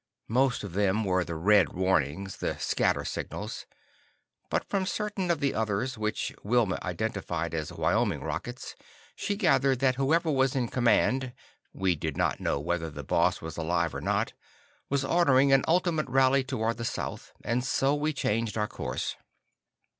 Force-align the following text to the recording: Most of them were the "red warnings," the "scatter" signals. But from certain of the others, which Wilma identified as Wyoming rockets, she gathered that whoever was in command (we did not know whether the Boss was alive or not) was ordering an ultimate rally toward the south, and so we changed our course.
Most 0.29 0.63
of 0.63 0.73
them 0.73 1.03
were 1.03 1.23
the 1.23 1.35
"red 1.35 1.73
warnings," 1.73 2.37
the 2.37 2.57
"scatter" 2.57 3.05
signals. 3.05 3.67
But 4.49 4.67
from 4.67 4.87
certain 4.87 5.29
of 5.29 5.41
the 5.41 5.53
others, 5.53 5.95
which 5.95 6.33
Wilma 6.43 6.79
identified 6.81 7.53
as 7.53 7.71
Wyoming 7.71 8.21
rockets, 8.23 8.73
she 9.15 9.35
gathered 9.35 9.77
that 9.77 9.97
whoever 9.97 10.31
was 10.31 10.55
in 10.55 10.69
command 10.69 11.33
(we 11.71 11.95
did 11.95 12.17
not 12.17 12.39
know 12.39 12.59
whether 12.59 12.89
the 12.89 13.03
Boss 13.03 13.43
was 13.43 13.57
alive 13.57 13.93
or 13.93 14.01
not) 14.01 14.33
was 14.89 15.05
ordering 15.05 15.53
an 15.53 15.63
ultimate 15.67 16.09
rally 16.09 16.43
toward 16.43 16.77
the 16.77 16.83
south, 16.83 17.31
and 17.43 17.63
so 17.63 17.93
we 17.93 18.11
changed 18.11 18.57
our 18.57 18.67
course. 18.67 19.15